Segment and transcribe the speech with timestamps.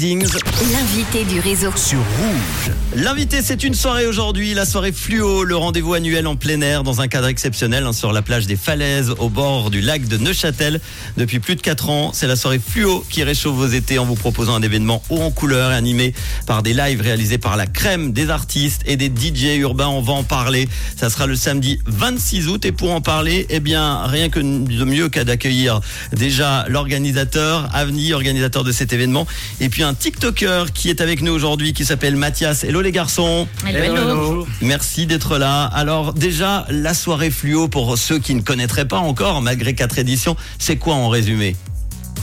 [0.00, 1.72] L'invité du réseau.
[1.74, 2.72] sur Rouge.
[2.94, 7.00] L'invité, c'est une soirée aujourd'hui, la soirée fluo, le rendez-vous annuel en plein air dans
[7.00, 10.80] un cadre exceptionnel hein, sur la plage des Falaises au bord du lac de Neuchâtel.
[11.16, 14.14] Depuis plus de 4 ans, c'est la soirée fluo qui réchauffe vos étés en vous
[14.14, 16.14] proposant un événement haut en couleur et animé
[16.46, 19.88] par des lives réalisés par la crème des artistes et des DJ urbains.
[19.88, 20.68] On va en parler.
[20.96, 24.84] Ça sera le samedi 26 août et pour en parler, eh bien, rien que de
[24.84, 25.80] mieux qu'à d'accueillir
[26.12, 29.26] déjà l'organisateur, Avni, organisateur de cet événement,
[29.60, 32.64] et puis un TikToker qui est avec nous aujourd'hui qui s'appelle Mathias.
[32.64, 33.48] Hello les garçons.
[33.66, 34.46] Hello, hello.
[34.60, 35.64] Merci d'être là.
[35.64, 40.36] Alors déjà, la soirée fluo, pour ceux qui ne connaîtraient pas encore, malgré quatre éditions,
[40.58, 41.56] c'est quoi en résumé?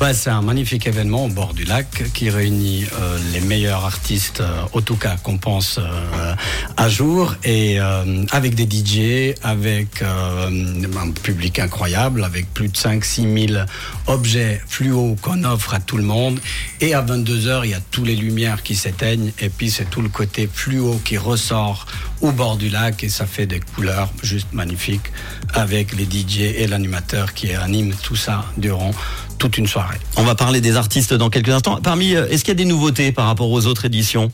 [0.00, 4.62] C'est un magnifique événement au bord du lac qui réunit euh, les meilleurs artistes, euh,
[4.72, 6.34] au tout cas qu'on pense euh,
[6.76, 13.48] à jour, et euh, avec des DJ, avec un public incroyable, avec plus de 5-6
[13.48, 13.64] 000
[14.06, 16.38] objets fluo qu'on offre à tout le monde.
[16.80, 19.88] Et à 22 heures, il y a tous les lumières qui s'éteignent, et puis c'est
[19.88, 21.86] tout le côté fluo qui ressort
[22.24, 25.12] au bord du lac, et ça fait des couleurs juste magnifiques
[25.52, 28.92] avec les DJ et l'animateur qui animent tout ça durant
[29.38, 29.98] toute une soirée.
[30.16, 31.80] On va parler des artistes dans quelques instants.
[31.82, 34.32] Parmi, euh, est-ce qu'il y a des nouveautés par rapport aux autres éditions?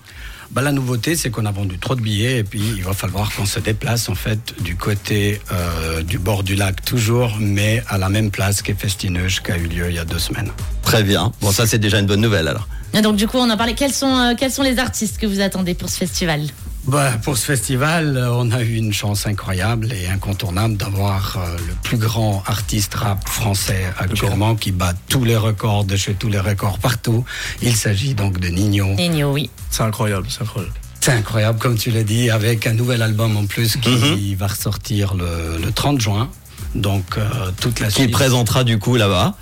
[0.52, 3.34] Bah, la nouveauté, c'est qu'on a vendu trop de billets et puis il va falloir
[3.34, 7.98] qu'on se déplace en fait du côté euh, du bord du lac toujours, mais à
[7.98, 10.50] la même place qu'est Festineuge qui a eu lieu il y a deux semaines.
[10.82, 11.32] Très bien.
[11.40, 12.68] Bon, ça c'est déjà une bonne nouvelle alors.
[12.94, 13.74] Et donc du coup, on en parlait.
[13.74, 16.42] Quels sont, euh, quels sont les artistes que vous attendez pour ce festival?
[16.86, 21.56] Bah, pour ce festival, euh, on a eu une chance incroyable et incontournable d'avoir euh,
[21.68, 26.28] le plus grand artiste rap français actuellement qui bat tous les records de chez tous
[26.28, 27.24] les records partout.
[27.60, 28.94] Il s'agit donc de Nino.
[28.94, 29.50] Nino, oui.
[29.70, 30.74] C'est incroyable, c'est incroyable.
[31.00, 35.14] C'est incroyable, comme tu l'as dit, avec un nouvel album en plus qui va ressortir
[35.14, 36.30] le, le 30 juin.
[36.74, 39.34] Donc euh, toute la Qui Suisse, présentera du coup là-bas.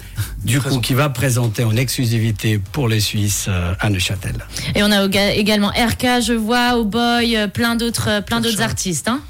[0.44, 4.36] du coup, qui va présenter en exclusivité pour les Suisses euh, à Neuchâtel.
[4.74, 5.04] Et on a
[5.34, 9.08] également RK, je vois, Oh Boy, euh, plein d'autres, plein d'autres artistes.
[9.08, 9.20] Hein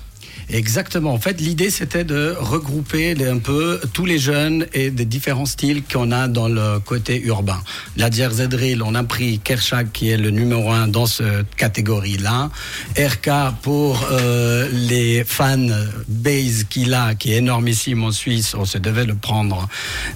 [0.51, 1.13] Exactement.
[1.13, 5.83] En fait, l'idée c'était de regrouper un peu tous les jeunes et des différents styles
[5.85, 7.61] qu'on a dans le côté urbain.
[7.97, 8.49] La Jersey
[8.83, 12.51] on a pris Kershak qui est le numéro un dans cette catégorie-là.
[12.99, 13.31] RK
[13.63, 15.67] pour euh, les fans
[16.09, 18.55] base qu'il a, qui est énormissime en Suisse.
[18.55, 19.69] On se devait le prendre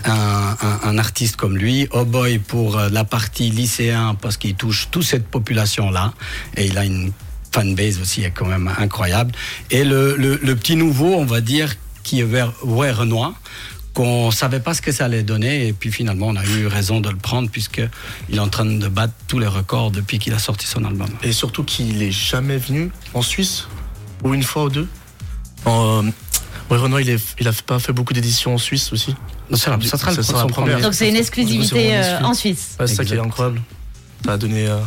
[0.04, 1.88] un, un- un artiste comme lui.
[1.92, 6.14] Oh Boy pour euh, la partie lycéen parce qu'il touche toute cette population-là
[6.56, 7.12] et il a une
[7.54, 9.32] fanbase aussi est quand même incroyable.
[9.70, 13.34] Et le, le, le petit nouveau, on va dire, qui est vers ouais, Renoir,
[13.94, 17.00] qu'on savait pas ce que ça allait donner, et puis finalement on a eu raison
[17.00, 17.82] de le prendre puisque
[18.30, 21.08] il est en train de battre tous les records depuis qu'il a sorti son album.
[21.22, 23.66] Et surtout qu'il est jamais venu en Suisse,
[24.24, 24.88] ou une fois ou deux.
[25.66, 26.10] En, euh,
[26.70, 29.14] ouais, Renaud, il, est, il a pas fait beaucoup d'éditions en Suisse aussi.
[29.50, 30.72] Donc, ça, ça sera Ça sera son la première.
[30.76, 30.82] premier.
[30.82, 32.76] Donc c'est une exclusivité C'est euh, en Suisse.
[32.80, 33.60] Ouais, c'est ça qui est incroyable.
[34.24, 34.78] Ça a donné euh,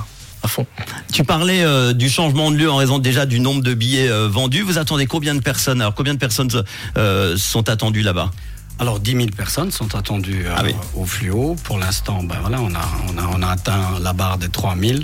[0.46, 0.66] à fond.
[1.12, 4.28] Tu parlais euh, du changement de lieu en raison déjà du nombre de billets euh,
[4.30, 4.62] vendus.
[4.62, 5.82] Vous attendez combien de personnes?
[5.82, 6.50] Alors combien de personnes
[6.98, 8.32] euh, sont attendues là-bas?
[8.80, 10.74] Alors 10 000 personnes sont attendues Ah oui.
[10.96, 11.56] au fluo.
[11.64, 12.82] Pour l'instant, ben voilà, on a,
[13.14, 15.00] on, a, on a atteint la barre des 3 000.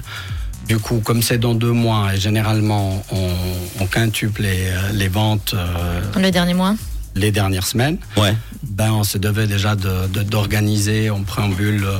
[0.67, 3.29] Du coup, comme c'est dans deux mois et généralement on,
[3.79, 6.75] on quintuple les, les ventes euh, Le dernier mois?
[7.15, 8.33] les dernières semaines, Ouais.
[8.63, 11.97] ben, on se devait déjà de- de- d'organiser en préambule euh,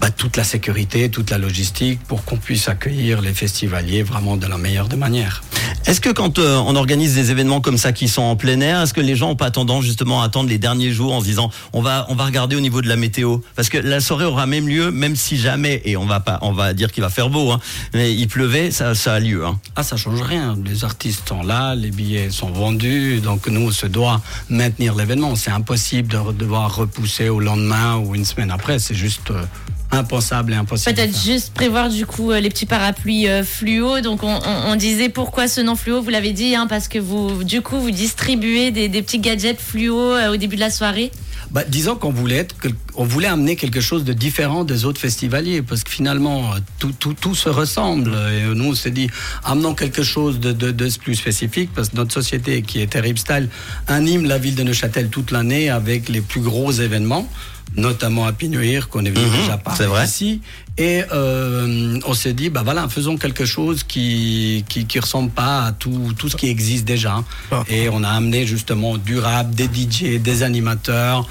[0.00, 4.46] bah, toute la sécurité, toute la logistique pour qu'on puisse accueillir les festivaliers vraiment de
[4.46, 5.42] la meilleure des manières.
[5.86, 8.82] Est-ce que quand euh, on organise des événements comme ça qui sont en plein air,
[8.82, 11.24] est-ce que les gens ont pas tendance justement à attendre les derniers jours en se
[11.24, 13.38] disant on va on va regarder au niveau de la météo?
[13.56, 16.52] Parce que la soirée aura même lieu même si jamais et on va pas on
[16.52, 17.60] va dire qu'il va faire beau hein,
[17.94, 19.58] mais il pleuvait ça ça a lieu hein.
[19.76, 20.56] Ah, ça change rien.
[20.64, 25.36] Les artistes sont là, les billets sont vendus, donc nous, on se doit maintenir l'événement.
[25.36, 28.78] C'est impossible de devoir repousser au lendemain ou une semaine après.
[28.78, 29.44] C'est juste euh,
[29.92, 30.94] impensable et impossible.
[30.94, 34.00] Peut-être juste prévoir du coup euh, les petits parapluies euh, fluo.
[34.00, 36.98] Donc on, on- on disait pourquoi ce nom fluo, vous l'avez dit, hein, parce que
[36.98, 40.70] vous du coup vous distribuez des, des petits gadgets fluo euh, au début de la
[40.70, 41.10] soirée.
[41.50, 42.54] Bah, disons qu'on voulait être,
[42.94, 46.92] on voulait amener quelque chose de différent des autres festivaliers, parce que finalement, euh, tout,
[46.96, 48.12] tout, tout se ressemble.
[48.32, 49.10] Et nous, on s'est dit,
[49.42, 53.18] amenons quelque chose de, de, de plus spécifique, parce que notre société, qui est Terrible
[53.18, 53.48] Style,
[53.88, 57.28] anime la ville de Neuchâtel toute l'année avec les plus gros événements
[57.76, 60.04] notamment à Pinuir, qu'on est venu Mhm, déjà c'est parler vrai.
[60.04, 60.40] ici.
[60.78, 65.66] Et euh, on s'est dit, bah voilà, faisons quelque chose qui qui, qui ressemble pas
[65.66, 67.22] à tout, tout ce qui existe déjà.
[67.52, 67.62] Ah.
[67.68, 71.28] Et on a amené justement durable, des DJ, des animateurs,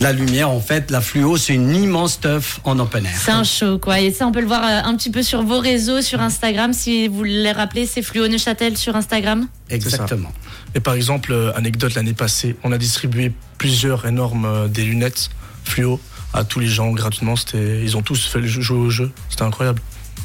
[0.00, 0.48] la lumière.
[0.50, 3.12] En fait, la fluo, c'est une immense stuff en open air.
[3.22, 4.00] C'est un show quoi.
[4.00, 6.72] Et ça on peut le voir euh, un petit peu sur vos réseaux, sur Instagram.
[6.72, 9.46] Si vous les rappelez, c'est Fluo Neuchâtel sur Instagram.
[9.68, 10.32] Exactement.
[10.74, 15.28] Et par exemple, euh, anecdote, l'année passée, on a distribué plusieurs énormes euh, des lunettes
[15.70, 16.00] fluo
[16.32, 17.36] à tous les gens gratuitement.
[17.36, 19.10] C'était, ils ont tous fait le jeu, jouer au jeu.
[19.28, 19.80] C'était incroyable.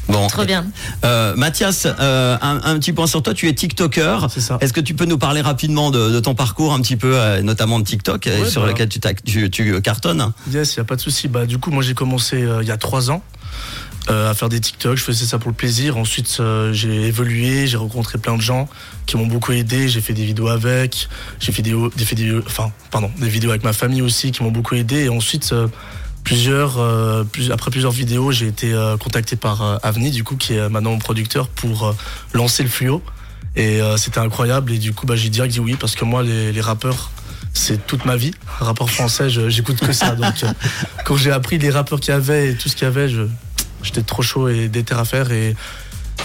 [0.07, 0.27] Bon.
[0.27, 0.67] Trop bien.
[1.03, 3.33] Euh, Mathias, euh, un, un petit point sur toi.
[3.33, 4.27] Tu es TikToker.
[4.29, 4.59] C'est ça.
[4.61, 7.41] Est-ce que tu peux nous parler rapidement de, de ton parcours, un petit peu, euh,
[7.41, 8.67] notamment de TikTok, euh, Ouais, sur bah.
[8.67, 10.31] lequel tu, tu, tu cartonnes?
[10.51, 11.27] Yes, il y a pas de souci.
[11.27, 13.23] Bah, du coup, moi, j'ai commencé euh, il y a trois ans
[14.07, 14.97] à faire des TikTok.
[14.97, 15.97] Je faisais ça pour le plaisir.
[15.97, 17.67] Ensuite, euh, j'ai évolué.
[17.67, 18.67] J'ai rencontré plein de gens
[19.05, 19.87] qui m'ont beaucoup aidé.
[19.89, 21.07] J'ai fait des vidéos avec.
[21.39, 24.51] J'ai fait des, des vidéos, enfin, pardon, des vidéos avec ma famille aussi qui m'ont
[24.51, 25.05] beaucoup aidé.
[25.05, 25.67] Et ensuite, euh,
[26.23, 30.35] plusieurs, euh, plus- après plusieurs vidéos, j'ai été euh, contacté par euh, Avni, du coup,
[30.35, 31.93] qui est maintenant mon producteur pour euh,
[32.33, 33.01] lancer le fluo.
[33.55, 34.71] Et euh, c'était incroyable.
[34.73, 37.11] Et du coup, bah, j'ai direct dit oui parce que moi, les, les rappeurs,
[37.53, 38.31] c'est toute ma vie.
[38.59, 40.13] Rappeur français, j'écoute que ça.
[40.15, 40.47] Donc, euh,
[41.05, 43.21] quand j'ai appris les rappeurs qu'il y avait et tout ce qu'il y avait, je-
[43.85, 45.31] j'étais trop chaud et déter à faire.
[45.31, 45.55] Et,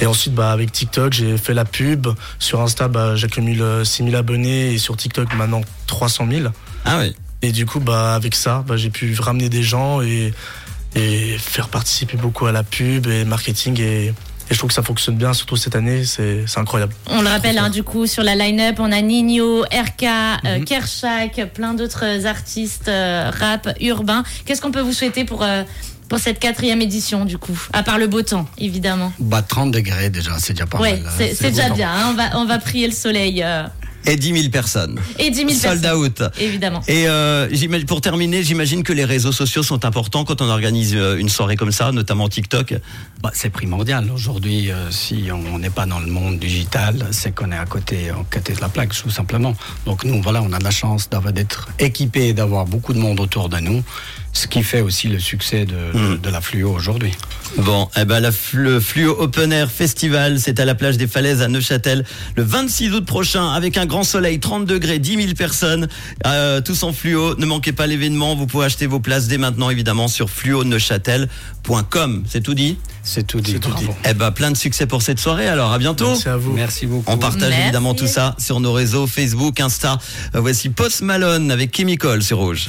[0.00, 2.08] et ensuite, bah, avec TikTok, j'ai fait la pub.
[2.38, 6.48] Sur Insta, bah, j'accumule euh, 6000 abonnés et sur TikTok, maintenant 300 000.
[6.84, 7.14] Ah oui.
[7.42, 10.32] Et du coup, bah, avec ça, bah, j'ai pu ramener des gens et,
[10.94, 13.80] et faire participer beaucoup à la pub et marketing.
[13.80, 14.14] Et, et
[14.54, 16.04] je trouve que ça fonctionne bien, surtout cette année.
[16.04, 16.92] C'est c'est incroyable.
[17.06, 20.64] On le rappelle, hein, du coup, sur la line-up, on a Nino, RK, euh, Mhm.
[20.64, 24.24] Kershak, plein d'autres artistes euh, rap urbains.
[24.44, 25.62] Qu'est-ce qu'on peut vous souhaiter pour, euh,
[26.10, 29.12] pour cette quatrième édition, du coup À part le beau temps, évidemment.
[29.18, 31.02] Bah, 30 degrés déjà, c'est déjà pas Ouais, mal.
[31.06, 31.10] hein.
[31.16, 31.76] c'est c'est déjà temps.
[31.76, 31.88] bien.
[31.90, 33.42] hein, on, va, on va prier le soleil.
[33.42, 33.62] euh,
[34.06, 34.98] Et 10 000 personnes.
[35.20, 35.98] et 10 000 Sold personnes.
[36.04, 36.22] out.
[36.40, 36.80] Évidemment.
[36.88, 40.94] Et euh, j'imagine- pour terminer, j'imagine que les réseaux sociaux sont importants quand on organise
[40.96, 42.74] euh, une soirée comme ça, notamment TikTok.
[43.22, 44.10] Bah, c'est primordial.
[44.10, 48.08] Aujourd'hui, euh, si on n'est pas dans le monde digital, c'est qu'on est à côté,
[48.10, 49.54] à côté de la plaque, tout simplement.
[49.86, 53.20] Donc nous, voilà, on a la chance d'avoir- d'être équipés et d'avoir beaucoup de monde
[53.20, 53.84] autour de nous,
[54.32, 57.12] ce qui fait aussi le succès de, de- de la fluo aujourd'hui.
[57.58, 61.42] Bon, eh ben la, le Fluo Open Air Festival, c'est à la plage des Falaises
[61.42, 62.04] à Neuchâtel
[62.36, 65.88] le 26 août prochain avec un grand soleil, 30 degrés, 10 000 personnes,
[66.26, 67.34] euh, tous en fluo.
[67.38, 72.22] Ne manquez pas l'événement, vous pouvez acheter vos places dès maintenant évidemment sur fluoneuchâtel.com.
[72.28, 72.78] C'est tout dit?
[73.02, 73.52] C'est tout dit.
[73.54, 73.86] C'est tout bravo.
[73.86, 73.92] dit.
[74.08, 76.52] Eh ben plein de succès pour cette soirée alors, à bientôt Merci à vous.
[76.52, 77.10] Merci beaucoup.
[77.10, 77.62] on partage Merci.
[77.64, 79.98] évidemment tout ça sur nos réseaux Facebook, Insta.
[80.36, 82.68] Euh, Voici Post Malone avec Chemical sur Rouge.